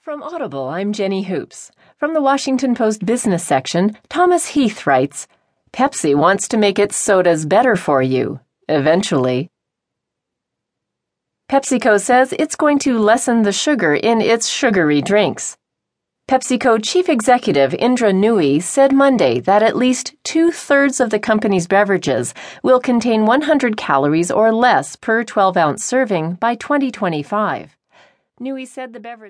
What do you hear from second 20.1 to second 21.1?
two thirds of